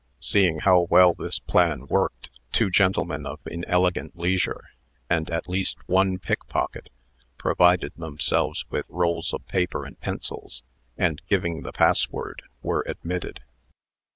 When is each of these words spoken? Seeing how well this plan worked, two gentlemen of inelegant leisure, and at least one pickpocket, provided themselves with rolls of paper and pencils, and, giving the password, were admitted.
Seeing 0.19 0.61
how 0.61 0.87
well 0.89 1.13
this 1.13 1.37
plan 1.37 1.85
worked, 1.85 2.31
two 2.51 2.71
gentlemen 2.71 3.27
of 3.27 3.39
inelegant 3.45 4.17
leisure, 4.17 4.71
and 5.11 5.29
at 5.29 5.47
least 5.47 5.77
one 5.87 6.17
pickpocket, 6.17 6.89
provided 7.37 7.93
themselves 7.95 8.65
with 8.71 8.87
rolls 8.89 9.31
of 9.31 9.45
paper 9.47 9.85
and 9.85 9.99
pencils, 9.99 10.63
and, 10.97 11.21
giving 11.29 11.61
the 11.61 11.71
password, 11.71 12.41
were 12.63 12.83
admitted. 12.87 13.41